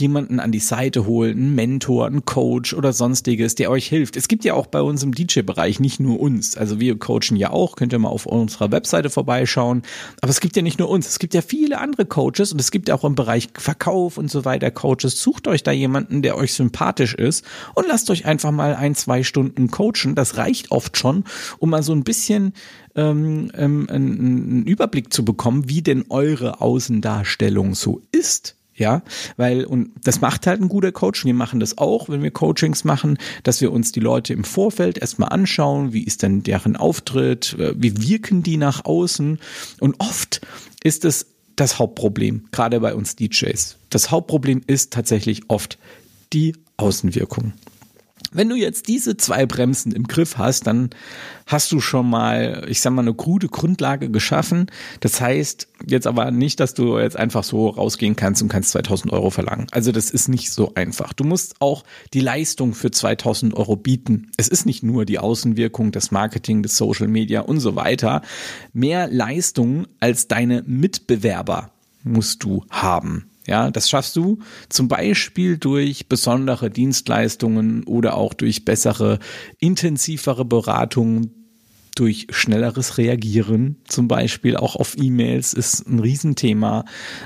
jemanden 0.00 0.40
an 0.40 0.52
die 0.52 0.58
Seite 0.58 1.06
holen, 1.06 1.36
einen 1.36 1.54
Mentor, 1.54 2.06
einen 2.06 2.24
Coach 2.24 2.74
oder 2.74 2.92
sonstiges, 2.92 3.54
der 3.54 3.70
euch 3.70 3.86
hilft. 3.86 4.16
Es 4.16 4.28
gibt 4.28 4.44
ja 4.44 4.54
auch 4.54 4.66
bei 4.66 4.80
uns 4.80 5.02
im 5.02 5.12
DJ-Bereich 5.12 5.80
nicht 5.80 6.00
nur 6.00 6.20
uns. 6.20 6.56
Also 6.56 6.80
wir 6.80 6.98
coachen 6.98 7.36
ja 7.36 7.50
auch, 7.50 7.76
könnt 7.76 7.92
ihr 7.92 7.98
mal 7.98 8.08
auf 8.08 8.26
unserer 8.26 8.70
Webseite 8.72 9.10
vorbeischauen. 9.10 9.82
Aber 10.20 10.30
es 10.30 10.40
gibt 10.40 10.56
ja 10.56 10.62
nicht 10.62 10.78
nur 10.78 10.88
uns, 10.88 11.08
es 11.08 11.18
gibt 11.18 11.34
ja 11.34 11.42
viele 11.42 11.78
andere 11.78 12.06
Coaches 12.06 12.52
und 12.52 12.60
es 12.60 12.70
gibt 12.70 12.88
ja 12.88 12.94
auch 12.94 13.04
im 13.04 13.14
Bereich 13.14 13.48
Verkauf 13.54 14.18
und 14.18 14.30
so 14.30 14.44
weiter 14.44 14.70
Coaches. 14.70 15.20
Sucht 15.20 15.48
euch 15.48 15.62
da 15.62 15.72
jemanden, 15.72 16.22
der 16.22 16.36
euch 16.36 16.54
sympathisch 16.54 17.14
ist 17.14 17.44
und 17.74 17.86
lasst 17.88 18.10
euch 18.10 18.26
einfach 18.26 18.50
mal 18.50 18.74
ein, 18.74 18.94
zwei 18.94 19.22
Stunden 19.22 19.70
coachen. 19.70 20.14
Das 20.14 20.36
reicht 20.36 20.70
oft 20.70 20.96
schon, 20.96 21.24
um 21.58 21.70
mal 21.70 21.82
so 21.82 21.92
ein 21.92 22.04
bisschen 22.04 22.52
ähm, 22.94 23.50
ähm, 23.54 23.86
einen 23.88 24.64
Überblick 24.66 25.12
zu 25.12 25.24
bekommen, 25.24 25.68
wie 25.68 25.82
denn 25.82 26.06
eure 26.08 26.60
Außendarstellung 26.60 27.74
so 27.74 28.02
ist. 28.12 28.57
Ja, 28.78 29.02
weil, 29.36 29.64
und 29.64 29.90
das 30.04 30.20
macht 30.20 30.46
halt 30.46 30.60
ein 30.60 30.68
guter 30.68 30.92
Coach. 30.92 31.24
Wir 31.24 31.34
machen 31.34 31.58
das 31.58 31.78
auch, 31.78 32.08
wenn 32.08 32.22
wir 32.22 32.30
Coachings 32.30 32.84
machen, 32.84 33.18
dass 33.42 33.60
wir 33.60 33.72
uns 33.72 33.90
die 33.90 33.98
Leute 33.98 34.32
im 34.32 34.44
Vorfeld 34.44 34.98
erstmal 34.98 35.30
anschauen, 35.30 35.92
wie 35.92 36.04
ist 36.04 36.22
denn 36.22 36.44
deren 36.44 36.76
Auftritt, 36.76 37.56
äh, 37.58 37.74
wie 37.76 38.00
wirken 38.00 38.44
die 38.44 38.56
nach 38.56 38.84
außen. 38.84 39.40
Und 39.80 39.96
oft 39.98 40.40
ist 40.84 41.04
es 41.04 41.26
das 41.56 41.80
Hauptproblem, 41.80 42.44
gerade 42.52 42.78
bei 42.78 42.94
uns 42.94 43.16
DJs. 43.16 43.76
Das 43.90 44.12
Hauptproblem 44.12 44.62
ist 44.68 44.92
tatsächlich 44.92 45.42
oft 45.48 45.76
die 46.32 46.54
Außenwirkung. 46.76 47.54
Wenn 48.30 48.48
du 48.48 48.56
jetzt 48.56 48.88
diese 48.88 49.16
zwei 49.16 49.46
Bremsen 49.46 49.92
im 49.92 50.04
Griff 50.04 50.36
hast, 50.36 50.66
dann 50.66 50.90
hast 51.46 51.72
du 51.72 51.80
schon 51.80 52.10
mal, 52.10 52.66
ich 52.68 52.80
sag 52.80 52.92
mal, 52.92 53.02
eine 53.02 53.14
gute 53.14 53.48
Grundlage 53.48 54.10
geschaffen. 54.10 54.66
Das 55.00 55.20
heißt 55.20 55.68
jetzt 55.86 56.06
aber 56.06 56.30
nicht, 56.30 56.60
dass 56.60 56.74
du 56.74 56.98
jetzt 56.98 57.16
einfach 57.16 57.42
so 57.42 57.68
rausgehen 57.68 58.16
kannst 58.16 58.42
und 58.42 58.48
kannst 58.48 58.70
2000 58.70 59.12
Euro 59.12 59.30
verlangen. 59.30 59.66
Also 59.70 59.92
das 59.92 60.10
ist 60.10 60.28
nicht 60.28 60.52
so 60.52 60.74
einfach. 60.74 61.14
Du 61.14 61.24
musst 61.24 61.60
auch 61.60 61.84
die 62.12 62.20
Leistung 62.20 62.74
für 62.74 62.90
2000 62.90 63.54
Euro 63.54 63.76
bieten. 63.76 64.30
Es 64.36 64.48
ist 64.48 64.66
nicht 64.66 64.82
nur 64.82 65.06
die 65.06 65.18
Außenwirkung, 65.18 65.90
das 65.90 66.10
Marketing, 66.10 66.62
das 66.62 66.76
Social 66.76 67.08
Media 67.08 67.40
und 67.40 67.60
so 67.60 67.76
weiter. 67.76 68.20
Mehr 68.74 69.08
Leistung 69.08 69.86
als 70.00 70.28
deine 70.28 70.62
Mitbewerber 70.66 71.70
musst 72.04 72.44
du 72.44 72.64
haben. 72.70 73.30
Ja, 73.48 73.70
das 73.70 73.88
schaffst 73.88 74.14
du 74.14 74.40
zum 74.68 74.88
Beispiel 74.88 75.56
durch 75.56 76.06
besondere 76.06 76.68
Dienstleistungen 76.68 77.82
oder 77.84 78.14
auch 78.14 78.34
durch 78.34 78.66
bessere, 78.66 79.18
intensivere 79.58 80.44
Beratungen, 80.44 81.32
durch 81.94 82.26
schnelleres 82.30 82.98
Reagieren, 82.98 83.76
zum 83.88 84.06
Beispiel 84.06 84.56
auch 84.56 84.76
auf 84.76 84.96
E-Mails, 84.98 85.54
ist 85.54 85.88
ein 85.88 85.98
Riesenthema. 85.98 86.84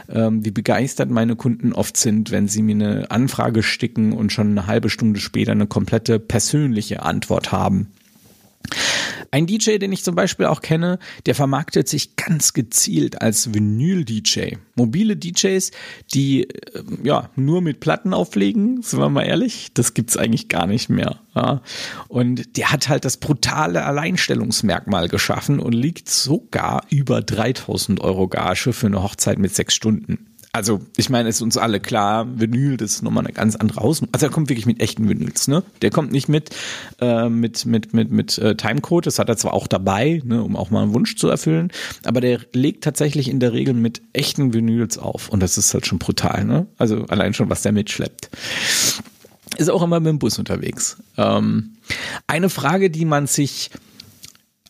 Ähm, 0.09 0.45
wie 0.45 0.53
begeistert 0.53 1.11
meine 1.11 1.35
Kunden 1.35 1.73
oft 1.73 1.97
sind, 1.97 2.31
wenn 2.31 2.49
sie 2.49 2.63
mir 2.63 2.77
eine 2.77 3.11
Anfrage 3.11 3.65
sticken 3.65 4.13
und 4.13 4.33
schon 4.33 4.53
eine 4.53 4.69
halbe 4.69 4.91
Stunde 4.91 5.21
später 5.21 5.53
eine 5.53 5.67
komplette 5.67 6.21
persönliche 6.21 7.03
Antwort 7.03 7.51
haben. 7.53 7.89
Ein 9.35 9.47
DJ, 9.47 9.79
den 9.79 9.93
ich 9.93 10.05
zum 10.05 10.15
Beispiel 10.15 10.45
auch 10.45 10.61
kenne, 10.61 10.99
der 11.25 11.35
vermarktet 11.35 11.89
sich 11.89 12.17
ganz 12.17 12.53
gezielt 12.53 13.23
als 13.23 13.55
Vinyl-DJ. 13.55 14.57
Mobile 14.75 15.17
DJs, 15.17 15.71
die 16.13 16.45
äh, 16.45 16.83
ja 17.03 17.31
nur 17.35 17.63
mit 17.63 17.81
Platten 17.81 18.13
auflegen, 18.13 18.83
sind 18.83 19.01
wir 19.01 19.09
mal 19.09 19.23
ehrlich, 19.23 19.71
das 19.73 19.95
gibt's 19.95 20.19
eigentlich 20.19 20.49
gar 20.49 20.67
nicht 20.67 20.91
mehr. 20.91 21.21
Ja. 21.35 21.63
Und 22.09 22.59
der 22.59 22.73
hat 22.73 22.91
halt 22.91 23.07
das 23.07 23.17
brutale 23.17 23.87
Alleinstellungsmerkmal 23.87 25.09
geschaffen 25.09 25.61
und 25.61 25.73
liegt 25.73 26.11
sogar 26.11 26.83
über 26.91 27.23
3000 27.23 28.03
Euro 28.03 28.29
Gage 28.29 28.75
für 28.75 28.87
eine 28.87 29.03
Hochzeit 29.03 29.39
mit 29.39 29.55
sechs 29.55 29.75
Stunden. 29.75 30.27
Also, 30.55 30.83
ich 30.99 31.09
meine, 31.09 31.31
es 31.31 31.37
ist 31.37 31.43
uns 31.43 31.57
alle 31.57 31.81
klar, 31.81 32.27
Vinyl, 32.39 32.77
das 32.77 32.91
ist 32.91 33.03
nochmal 33.03 33.25
eine 33.25 33.33
ganz 33.33 33.57
andere 33.57 33.81
Haus. 33.81 34.03
Also, 34.13 34.27
er 34.27 34.31
kommt 34.31 34.51
wirklich 34.51 34.67
mit 34.67 34.83
echten 34.83 35.09
Vinyls, 35.09 35.49
ne? 35.49 35.63
Der 35.81 35.89
kommt 35.89 36.13
nicht 36.13 36.29
mit, 36.29 36.51
äh, 37.01 37.31
mit, 37.31 37.65
mit, 37.65 37.95
mit, 37.95 38.11
mit 38.11 38.37
äh, 38.37 38.55
Timecode, 38.55 39.07
das 39.07 39.19
hat 39.19 39.31
er 39.31 39.39
zwar 39.39 39.55
auch 39.55 39.67
dabei, 39.67 40.21
ne, 40.27 40.43
um 40.43 40.55
auch 40.55 40.69
mal 40.69 40.83
einen 40.83 40.93
Wunsch 40.93 41.17
zu 41.17 41.29
erfüllen, 41.29 41.73
aber 42.05 42.21
der 42.21 42.41
legt 42.53 42.85
tatsächlich 42.85 43.29
in 43.29 43.41
der 43.41 43.55
Regel 43.55 43.73
mit 43.73 44.03
echten 44.13 44.53
Vinyls 44.53 44.99
auf. 44.99 45.31
Und 45.31 45.41
das 45.41 45.57
ist 45.57 45.73
halt 45.73 45.87
schon 45.87 45.99
brutal, 45.99 46.45
ne? 46.45 46.67
Also, 46.77 47.07
allein 47.07 47.33
schon, 47.33 47.49
was 47.49 47.63
der 47.63 47.73
mitschleppt. 47.73 48.29
Ist 49.57 49.71
auch 49.71 49.83
immer 49.83 50.01
mit 50.01 50.11
dem 50.11 50.19
Bus 50.19 50.39
unterwegs. 50.39 50.99
Ähm, 51.17 51.77
eine 52.27 52.51
Frage, 52.51 52.91
die 52.91 53.07
man 53.07 53.27
sich 53.27 53.71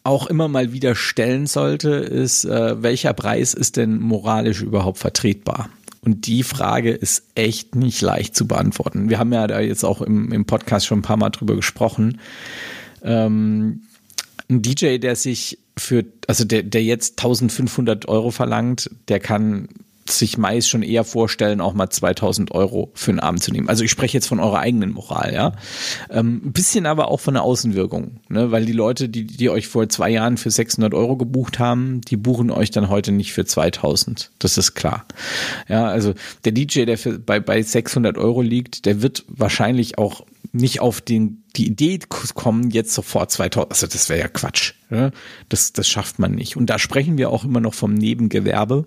auch 0.05 0.27
immer 0.27 0.49
mal 0.49 0.73
wieder 0.73 0.95
stellen 0.95 1.47
sollte, 1.47 1.91
ist, 1.91 2.45
äh, 2.45 2.83
welcher 2.83 3.13
Preis 3.13 3.55
ist 3.55 3.77
denn 3.77 3.99
moralisch 3.99 4.63
überhaupt 4.63 4.99
vertretbar? 4.99 5.69
Und 6.05 6.27
die 6.27 6.43
Frage 6.43 6.91
ist 6.91 7.25
echt 7.37 7.77
nicht 7.77 8.01
leicht 8.01 8.35
zu 8.35 8.49
beantworten. 8.49 9.09
Wir 9.09 9.19
haben 9.19 9.33
ja 9.33 9.47
da 9.47 9.61
jetzt 9.61 9.85
auch 9.85 10.03
im, 10.03 10.33
im 10.33 10.45
Podcast 10.45 10.87
schon 10.87 10.99
ein 10.99 11.03
paar 11.03 11.17
Mal 11.17 11.31
drüber 11.31 11.55
gesprochen. 11.55 12.19
Ähm, 13.03 13.83
ein 14.51 14.63
DJ, 14.63 14.99
der 14.99 15.15
sich 15.15 15.59
für, 15.77 16.05
also 16.27 16.45
der, 16.45 16.65
der 16.65 16.83
jetzt 16.83 17.21
1500 17.21 18.09
Euro 18.09 18.33
verlangt, 18.33 18.91
der 19.09 19.21
kann 19.21 19.69
sich 20.09 20.39
meist 20.39 20.69
schon 20.69 20.83
eher 20.83 21.05
vorstellen, 21.05 21.61
auch 21.61 21.75
mal 21.75 21.91
2000 21.91 22.53
Euro 22.53 22.91
für 22.95 23.11
einen 23.11 23.21
Abend 23.21 23.43
zu 23.43 23.53
nehmen. 23.53 23.69
Also 23.69 23.85
ich 23.85 23.91
spreche 23.91 24.17
jetzt 24.17 24.27
von 24.27 24.41
eurer 24.41 24.59
eigenen 24.59 24.93
Moral, 24.93 25.33
ja. 25.33 25.53
Ähm, 26.11 26.43
ein 26.45 26.53
bisschen 26.53 26.87
aber 26.87 27.09
auch 27.09 27.21
von 27.21 27.35
der 27.35 27.43
Außenwirkung, 27.43 28.21
ne? 28.29 28.51
weil 28.51 28.65
die 28.65 28.73
Leute, 28.73 29.09
die, 29.09 29.27
die 29.27 29.51
euch 29.51 29.69
vor 29.69 29.89
zwei 29.89 30.11
Jahren 30.11 30.37
für 30.37 30.51
600 30.51 30.95
Euro 30.95 31.17
gebucht 31.17 31.59
haben, 31.59 32.01
die 32.03 32.17
buchen 32.17 32.51
euch 32.51 32.71
dann 32.71 32.89
heute 32.89 33.13
nicht 33.13 33.33
für 33.33 33.45
2000. 33.45 34.31
Das 34.39 34.59
ist 34.59 34.75
klar. 34.75 35.07
Ja, 35.69 35.87
also 35.87 36.15
der 36.45 36.53
DJ, 36.53 36.85
der 36.85 36.99
für, 36.99 37.19
bei, 37.19 37.41
bei 37.41 37.63
600 37.63 38.19
Euro 38.19 38.43
liegt, 38.43 38.87
der 38.87 39.03
wird 39.03 39.25
wahrscheinlich 39.29 39.99
auch 39.99 40.25
nicht 40.53 40.81
auf 40.81 41.01
den, 41.01 41.45
die 41.57 41.67
Idee 41.67 41.99
kommen, 42.35 42.71
jetzt 42.71 42.93
sofort 42.93 43.31
2000, 43.31 43.71
also 43.71 43.87
das 43.87 44.09
wäre 44.09 44.21
ja 44.21 44.29
Quatsch. 44.29 44.75
Ne? 44.91 45.13
Das, 45.49 45.73
das 45.73 45.89
schafft 45.89 46.19
man 46.19 46.33
nicht. 46.33 46.57
Und 46.57 46.67
da 46.67 46.79
sprechen 46.79 47.17
wir 47.17 47.31
auch 47.31 47.45
immer 47.45 47.61
noch 47.61 47.75
vom 47.75 47.95
Nebengewerbe. 47.95 48.87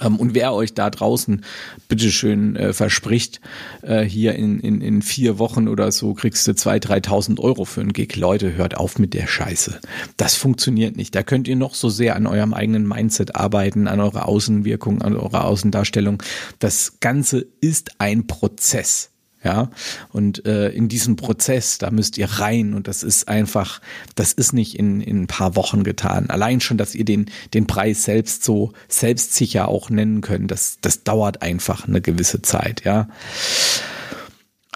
Ähm, 0.00 0.16
und 0.16 0.34
wer 0.34 0.52
euch 0.52 0.74
da 0.74 0.90
draußen 0.90 1.44
bitteschön 1.88 2.56
äh, 2.56 2.72
verspricht, 2.72 3.40
äh, 3.82 4.02
hier 4.02 4.34
in, 4.34 4.60
in, 4.60 4.80
in 4.80 5.02
vier 5.02 5.38
Wochen 5.38 5.68
oder 5.68 5.90
so 5.92 6.14
kriegst 6.14 6.46
du 6.46 6.54
zwei, 6.54 6.78
dreitausend 6.78 7.40
Euro 7.40 7.64
für 7.64 7.80
einen 7.80 7.92
Gig. 7.92 8.16
Leute, 8.16 8.54
hört 8.54 8.76
auf 8.76 8.98
mit 8.98 9.14
der 9.14 9.26
Scheiße. 9.26 9.80
Das 10.16 10.34
funktioniert 10.34 10.96
nicht. 10.96 11.14
Da 11.14 11.22
könnt 11.22 11.48
ihr 11.48 11.56
noch 11.56 11.74
so 11.74 11.88
sehr 11.88 12.16
an 12.16 12.26
eurem 12.26 12.54
eigenen 12.54 12.86
Mindset 12.86 13.36
arbeiten, 13.36 13.88
an 13.88 14.00
eurer 14.00 14.26
Außenwirkung, 14.28 15.02
an 15.02 15.16
eurer 15.16 15.44
Außendarstellung. 15.44 16.22
Das 16.58 17.00
Ganze 17.00 17.46
ist 17.60 17.92
ein 17.98 18.26
Prozess. 18.26 19.10
Ja, 19.48 19.70
und 20.12 20.44
äh, 20.44 20.68
in 20.68 20.88
diesem 20.88 21.16
Prozess, 21.16 21.78
da 21.78 21.90
müsst 21.90 22.18
ihr 22.18 22.26
rein 22.26 22.74
und 22.74 22.86
das 22.86 23.02
ist 23.02 23.28
einfach, 23.28 23.80
das 24.14 24.34
ist 24.34 24.52
nicht 24.52 24.78
in, 24.78 25.00
in 25.00 25.22
ein 25.22 25.26
paar 25.26 25.56
Wochen 25.56 25.84
getan. 25.84 26.28
Allein 26.28 26.60
schon, 26.60 26.76
dass 26.76 26.94
ihr 26.94 27.06
den, 27.06 27.30
den 27.54 27.66
Preis 27.66 28.04
selbst 28.04 28.44
so 28.44 28.74
selbstsicher 28.88 29.68
auch 29.68 29.88
nennen 29.88 30.20
könnt, 30.20 30.50
das, 30.50 30.76
das 30.82 31.02
dauert 31.02 31.40
einfach 31.40 31.88
eine 31.88 32.02
gewisse 32.02 32.42
Zeit, 32.42 32.84
ja. 32.84 33.08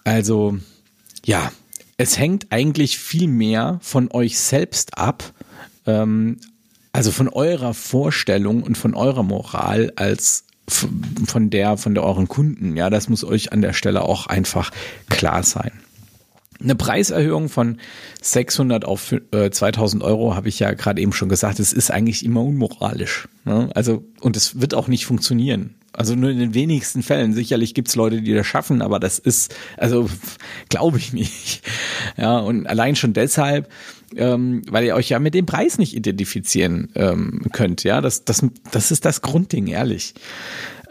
Also, 0.05 0.57
ja, 1.23 1.53
es 1.99 2.19
hängt 2.19 2.47
eigentlich 2.49 2.97
viel 2.97 3.29
mehr 3.29 3.79
von 3.83 4.11
euch 4.11 4.39
selbst 4.39 4.97
ab, 4.97 5.35
ähm, 5.85 6.41
also 6.95 7.11
von 7.11 7.29
eurer 7.29 7.75
Vorstellung 7.75 8.63
und 8.63 8.79
von 8.79 8.95
eurer 8.95 9.23
Moral 9.23 9.93
als 9.97 10.45
von 10.69 11.51
der, 11.51 11.77
von 11.77 11.95
der 11.95 12.05
euren 12.05 12.29
Kunden. 12.29 12.77
Ja, 12.77 12.91
das 12.91 13.09
muss 13.09 13.25
euch 13.25 13.53
an 13.53 13.63
der 13.63 13.73
Stelle 13.73 14.03
auch 14.03 14.27
einfach 14.27 14.71
klar 15.09 15.43
sein. 15.43 15.73
Eine 16.61 16.77
Preiserhöhung 16.77 17.49
von 17.49 17.79
600 18.21 18.85
auf 18.85 19.13
2000 19.33 20.03
äh, 20.03 20.07
Euro 20.07 20.37
habe 20.37 20.49
ich 20.49 20.61
ja 20.61 20.73
gerade 20.75 21.01
eben 21.01 21.13
schon 21.13 21.29
gesagt. 21.29 21.59
Es 21.59 21.73
ist 21.73 21.91
eigentlich 21.91 22.25
immer 22.25 22.43
unmoralisch. 22.43 23.29
Ne? 23.45 23.71
Also 23.75 24.05
und 24.21 24.37
es 24.37 24.61
wird 24.61 24.75
auch 24.75 24.87
nicht 24.87 25.05
funktionieren. 25.05 25.75
Also 25.93 26.15
nur 26.15 26.31
in 26.31 26.39
den 26.39 26.55
wenigsten 26.55 27.03
Fällen. 27.03 27.35
Sicherlich 27.35 27.75
gibt's 27.75 27.97
Leute, 27.97 28.23
die 28.23 28.33
das 28.33 28.47
schaffen, 28.47 28.81
aber 28.81 28.99
das 28.99 29.19
ist, 29.19 29.55
also 29.77 30.09
glaube 30.71 30.99
ich 30.99 31.13
nicht. 31.13 31.63
Ja, 32.17 32.39
und 32.39 32.67
allein 32.67 32.97
schon 32.97 33.13
deshalb, 33.13 33.71
ähm, 34.17 34.63
weil 34.71 34.85
ihr 34.85 34.95
euch 34.95 35.11
ja 35.11 35.19
mit 35.19 35.35
dem 35.35 35.47
Preis 35.47 35.79
nicht 35.79 35.95
identifizieren 35.95 36.91
ähm, 36.95 37.43
könnt. 37.53 37.85
Ja, 37.85 38.01
das, 38.01 38.25
das, 38.25 38.45
das 38.71 38.91
ist 38.91 39.05
das 39.05 39.21
Grundding, 39.21 39.67
ehrlich. 39.67 40.15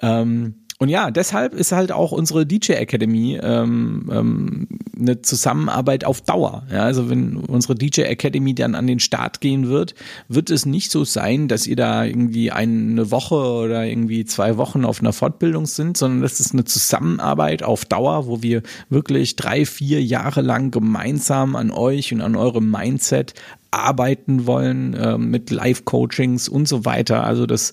Ähm, 0.01 0.55
und 0.81 0.89
ja, 0.89 1.11
deshalb 1.11 1.53
ist 1.53 1.73
halt 1.73 1.91
auch 1.91 2.11
unsere 2.11 2.43
DJ 2.43 2.71
Academy 2.71 3.39
ähm, 3.39 4.09
ähm, 4.11 4.67
eine 4.99 5.21
Zusammenarbeit 5.21 6.05
auf 6.05 6.21
Dauer. 6.21 6.63
Ja, 6.71 6.85
also 6.85 7.07
wenn 7.07 7.37
unsere 7.37 7.75
DJ 7.75 8.01
Academy 8.01 8.55
dann 8.55 8.73
an 8.73 8.87
den 8.87 8.99
Start 8.99 9.41
gehen 9.41 9.69
wird, 9.69 9.93
wird 10.27 10.49
es 10.49 10.65
nicht 10.65 10.89
so 10.89 11.03
sein, 11.03 11.47
dass 11.47 11.67
ihr 11.67 11.75
da 11.75 12.03
irgendwie 12.03 12.49
eine 12.49 13.11
Woche 13.11 13.35
oder 13.35 13.85
irgendwie 13.85 14.25
zwei 14.25 14.57
Wochen 14.57 14.83
auf 14.83 15.01
einer 15.01 15.13
Fortbildung 15.13 15.67
sind, 15.67 15.97
sondern 15.97 16.23
das 16.23 16.39
ist 16.39 16.53
eine 16.53 16.65
Zusammenarbeit 16.65 17.61
auf 17.61 17.85
Dauer, 17.85 18.25
wo 18.25 18.41
wir 18.41 18.63
wirklich 18.89 19.35
drei, 19.35 19.67
vier 19.67 20.01
Jahre 20.01 20.41
lang 20.41 20.71
gemeinsam 20.71 21.55
an 21.55 21.69
euch 21.69 22.11
und 22.11 22.21
an 22.21 22.35
eurem 22.35 22.71
Mindset 22.71 23.35
arbeiten 23.69 24.47
wollen 24.47 24.95
äh, 24.95 25.19
mit 25.19 25.51
Live-Coachings 25.51 26.49
und 26.49 26.67
so 26.67 26.85
weiter. 26.85 27.23
Also 27.23 27.45
das 27.45 27.71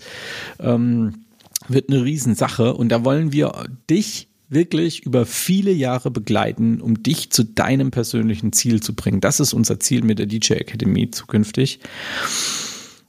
ähm, 0.61 1.25
wird 1.69 1.91
eine 1.91 2.05
Riesensache 2.05 2.75
und 2.75 2.89
da 2.91 3.05
wollen 3.05 3.33
wir 3.33 3.69
dich 3.89 4.29
wirklich 4.49 5.05
über 5.05 5.27
viele 5.27 5.73
Jahre 5.73 6.11
begleiten, 6.11 6.81
um 6.81 7.03
dich 7.03 7.31
zu 7.31 7.45
deinem 7.45 7.91
persönlichen 7.91 8.53
Ziel 8.53 8.83
zu 8.83 8.95
bringen. 8.95 9.21
Das 9.21 9.41
ist 9.41 9.53
unser 9.53 9.79
Ziel 9.79 10.03
mit 10.03 10.19
der 10.19 10.27
DJ 10.27 10.55
Academy 10.55 11.11
zukünftig. 11.11 11.81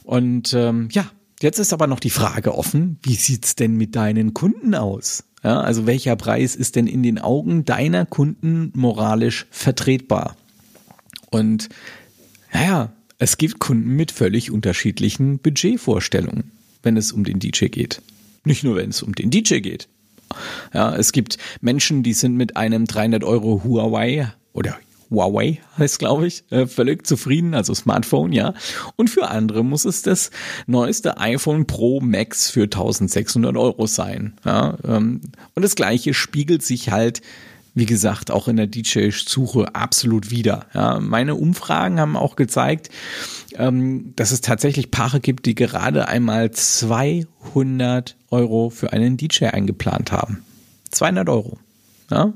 Und 0.03 0.53
ähm, 0.53 0.89
ja, 0.91 1.09
jetzt 1.41 1.59
ist 1.59 1.71
aber 1.71 1.87
noch 1.87 1.99
die 1.99 2.09
Frage 2.09 2.57
offen, 2.57 2.99
wie 3.03 3.15
sieht's 3.15 3.55
denn 3.55 3.75
mit 3.75 3.95
deinen 3.95 4.33
Kunden 4.33 4.75
aus? 4.75 5.23
Ja, 5.43 5.61
also 5.61 5.85
welcher 5.87 6.17
Preis 6.17 6.55
ist 6.55 6.75
denn 6.75 6.87
in 6.87 7.03
den 7.03 7.17
Augen 7.17 7.63
deiner 7.63 8.05
Kunden 8.05 8.73
moralisch 8.75 9.45
vertretbar? 9.51 10.35
Und 11.29 11.69
naja, 12.51 12.91
es 13.19 13.37
gibt 13.37 13.59
Kunden 13.59 13.95
mit 13.95 14.11
völlig 14.11 14.51
unterschiedlichen 14.51 15.39
Budgetvorstellungen, 15.39 16.51
wenn 16.83 16.97
es 16.97 17.11
um 17.11 17.23
den 17.23 17.39
DJ 17.39 17.65
geht. 17.65 18.01
Nicht 18.43 18.63
nur, 18.63 18.75
wenn 18.75 18.89
es 18.89 19.03
um 19.03 19.13
den 19.13 19.29
DJ 19.29 19.59
geht. 19.59 19.87
Ja, 20.73 20.95
es 20.95 21.11
gibt 21.11 21.37
Menschen, 21.61 22.03
die 22.03 22.13
sind 22.13 22.35
mit 22.35 22.55
einem 22.55 22.85
300 22.85 23.23
Euro 23.23 23.63
Huawei 23.63 24.31
oder 24.53 24.77
Huawei 25.09 25.59
heißt, 25.77 25.97
glaube 25.99 26.27
ich, 26.27 26.43
äh, 26.51 26.67
völlig 26.67 27.05
zufrieden, 27.07 27.55
also 27.55 27.73
Smartphone, 27.73 28.31
ja. 28.31 28.53
Und 28.95 29.09
für 29.09 29.29
andere 29.29 29.63
muss 29.63 29.85
es 29.85 30.03
das 30.03 30.29
neueste 30.67 31.17
iPhone 31.17 31.65
Pro 31.65 31.99
Max 31.99 32.49
für 32.49 32.63
1600 32.63 33.57
Euro 33.57 33.87
sein. 33.87 34.33
Ja, 34.45 34.77
ähm, 34.83 35.21
und 35.55 35.63
das 35.63 35.75
Gleiche 35.75 36.13
spiegelt 36.13 36.61
sich 36.61 36.91
halt 36.91 37.21
wie 37.73 37.85
gesagt, 37.85 38.31
auch 38.31 38.47
in 38.47 38.57
der 38.57 38.67
DJ-Suche 38.67 39.75
absolut 39.75 40.31
wieder. 40.31 40.65
Ja, 40.73 40.99
meine 40.99 41.35
Umfragen 41.35 41.99
haben 41.99 42.17
auch 42.17 42.35
gezeigt, 42.35 42.89
ähm, 43.55 44.13
dass 44.15 44.31
es 44.31 44.41
tatsächlich 44.41 44.91
Paare 44.91 45.19
gibt, 45.19 45.45
die 45.45 45.55
gerade 45.55 46.07
einmal 46.07 46.51
200 46.51 48.15
Euro 48.31 48.69
für 48.69 48.93
einen 48.93 49.17
DJ 49.17 49.45
eingeplant 49.45 50.11
haben. 50.11 50.43
200 50.91 51.29
Euro. 51.29 51.57
Ja? 52.09 52.33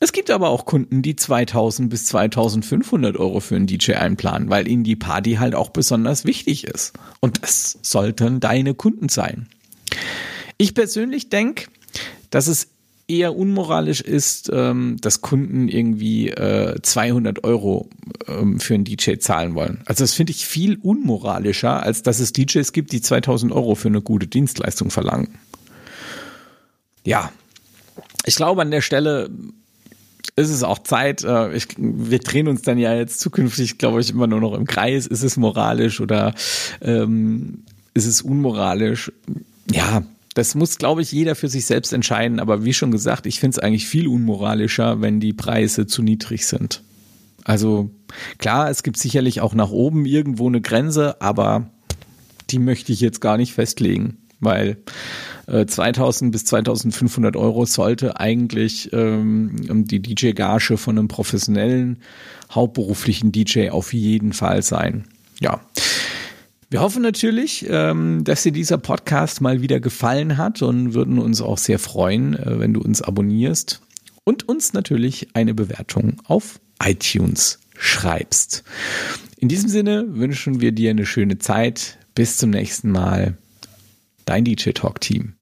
Es 0.00 0.12
gibt 0.12 0.30
aber 0.30 0.48
auch 0.48 0.64
Kunden, 0.64 1.02
die 1.02 1.16
2000 1.16 1.90
bis 1.90 2.06
2500 2.06 3.16
Euro 3.16 3.40
für 3.40 3.56
einen 3.56 3.66
DJ 3.66 3.92
einplanen, 3.94 4.50
weil 4.50 4.68
ihnen 4.68 4.84
die 4.84 4.96
Party 4.96 5.34
halt 5.34 5.54
auch 5.54 5.70
besonders 5.70 6.24
wichtig 6.24 6.64
ist. 6.64 6.94
Und 7.20 7.42
das 7.42 7.78
sollten 7.82 8.40
deine 8.40 8.74
Kunden 8.74 9.08
sein. 9.08 9.48
Ich 10.56 10.74
persönlich 10.74 11.28
denke, 11.28 11.66
dass 12.30 12.46
es 12.46 12.68
eher 13.06 13.36
unmoralisch 13.36 14.00
ist, 14.00 14.50
ähm, 14.52 14.96
dass 15.00 15.20
Kunden 15.20 15.68
irgendwie 15.68 16.30
äh, 16.30 16.80
200 16.80 17.44
Euro 17.44 17.88
ähm, 18.26 18.60
für 18.60 18.74
einen 18.74 18.84
DJ 18.84 19.16
zahlen 19.16 19.54
wollen. 19.54 19.82
Also 19.84 20.04
das 20.04 20.14
finde 20.14 20.32
ich 20.32 20.46
viel 20.46 20.76
unmoralischer, 20.76 21.82
als 21.82 22.02
dass 22.02 22.20
es 22.20 22.32
DJs 22.32 22.72
gibt, 22.72 22.92
die 22.92 23.00
2000 23.00 23.52
Euro 23.52 23.74
für 23.74 23.88
eine 23.88 24.00
gute 24.00 24.26
Dienstleistung 24.26 24.90
verlangen. 24.90 25.28
Ja, 27.04 27.30
ich 28.24 28.36
glaube 28.36 28.62
an 28.62 28.70
der 28.70 28.80
Stelle 28.80 29.30
ist 30.36 30.50
es 30.50 30.62
auch 30.62 30.78
Zeit. 30.78 31.22
Äh, 31.24 31.54
ich, 31.54 31.68
wir 31.76 32.18
drehen 32.18 32.48
uns 32.48 32.62
dann 32.62 32.78
ja 32.78 32.94
jetzt 32.94 33.20
zukünftig, 33.20 33.78
glaube 33.78 34.00
ich, 34.00 34.10
immer 34.10 34.26
nur 34.26 34.40
noch 34.40 34.54
im 34.54 34.66
Kreis. 34.66 35.06
Ist 35.06 35.22
es 35.22 35.36
moralisch 35.36 36.00
oder 36.00 36.34
ähm, 36.80 37.64
ist 37.92 38.06
es 38.06 38.22
unmoralisch? 38.22 39.12
Ja, 39.70 40.02
das 40.34 40.54
muss, 40.54 40.78
glaube 40.78 41.02
ich, 41.02 41.12
jeder 41.12 41.36
für 41.36 41.48
sich 41.48 41.64
selbst 41.64 41.92
entscheiden. 41.92 42.40
Aber 42.40 42.64
wie 42.64 42.74
schon 42.74 42.90
gesagt, 42.90 43.26
ich 43.26 43.40
finde 43.40 43.56
es 43.56 43.58
eigentlich 43.60 43.86
viel 43.86 44.08
unmoralischer, 44.08 45.00
wenn 45.00 45.20
die 45.20 45.32
Preise 45.32 45.86
zu 45.86 46.02
niedrig 46.02 46.46
sind. 46.46 46.82
Also 47.44 47.90
klar, 48.38 48.70
es 48.70 48.82
gibt 48.82 48.96
sicherlich 48.96 49.40
auch 49.40 49.54
nach 49.54 49.70
oben 49.70 50.06
irgendwo 50.06 50.48
eine 50.48 50.60
Grenze, 50.60 51.20
aber 51.20 51.70
die 52.50 52.58
möchte 52.58 52.92
ich 52.92 53.00
jetzt 53.00 53.20
gar 53.20 53.36
nicht 53.36 53.52
festlegen, 53.52 54.18
weil 54.40 54.78
äh, 55.46 55.66
2000 55.66 56.32
bis 56.32 56.46
2500 56.46 57.36
Euro 57.36 57.64
sollte 57.66 58.18
eigentlich 58.18 58.92
ähm, 58.92 59.84
die 59.86 60.00
DJ-Gage 60.00 60.76
von 60.76 60.98
einem 60.98 61.08
professionellen, 61.08 61.98
hauptberuflichen 62.50 63.30
DJ 63.30 63.70
auf 63.70 63.92
jeden 63.92 64.32
Fall 64.32 64.62
sein. 64.62 65.04
Ja. 65.40 65.60
Wir 66.74 66.80
hoffen 66.80 67.02
natürlich, 67.02 67.66
ähm, 67.68 68.24
dass 68.24 68.42
dir 68.42 68.50
dieser 68.50 68.78
Podcast 68.78 69.40
mal 69.40 69.62
wieder 69.62 69.78
gefallen 69.78 70.36
hat 70.36 70.60
und 70.60 70.92
würden 70.92 71.20
uns 71.20 71.40
auch 71.40 71.56
sehr 71.56 71.78
freuen, 71.78 72.34
äh, 72.34 72.58
wenn 72.58 72.74
du 72.74 72.80
uns 72.80 73.00
abonnierst 73.00 73.80
und 74.24 74.48
uns 74.48 74.72
natürlich 74.72 75.28
eine 75.34 75.54
Bewertung 75.54 76.20
auf 76.24 76.58
iTunes 76.82 77.60
schreibst. 77.78 78.64
In 79.38 79.46
diesem 79.46 79.68
Sinne 79.68 80.16
wünschen 80.16 80.60
wir 80.60 80.72
dir 80.72 80.90
eine 80.90 81.06
schöne 81.06 81.38
Zeit. 81.38 81.96
Bis 82.16 82.38
zum 82.38 82.50
nächsten 82.50 82.90
Mal. 82.90 83.38
Dein 84.24 84.44
DJ 84.44 84.70
Talk 84.70 85.00
Team. 85.00 85.34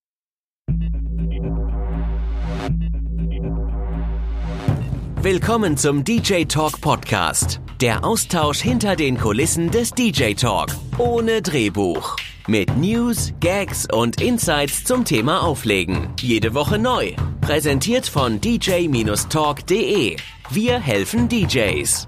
Willkommen 5.22 5.78
zum 5.78 6.04
DJ 6.04 6.44
Talk 6.44 6.82
Podcast. 6.82 7.62
Der 7.82 8.04
Austausch 8.04 8.60
hinter 8.60 8.94
den 8.94 9.18
Kulissen 9.18 9.72
des 9.72 9.90
DJ 9.90 10.34
Talk. 10.34 10.68
Ohne 10.98 11.42
Drehbuch. 11.42 12.14
Mit 12.46 12.76
News, 12.76 13.32
Gags 13.40 13.88
und 13.92 14.20
Insights 14.20 14.84
zum 14.84 15.04
Thema 15.04 15.42
Auflegen. 15.42 16.10
Jede 16.20 16.54
Woche 16.54 16.78
neu. 16.78 17.10
Präsentiert 17.40 18.06
von 18.06 18.40
dj-talk.de. 18.40 20.16
Wir 20.50 20.78
helfen 20.78 21.28
DJs. 21.28 22.06